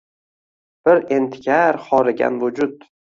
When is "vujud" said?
2.45-2.89